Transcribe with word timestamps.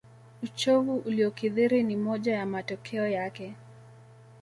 Uchovu 0.43 0.95
uliokithiri 0.97 1.83
ni 1.83 1.95
moja 1.95 2.33
ya 2.33 2.45
matokeo 2.45 3.07
yake 3.07 3.53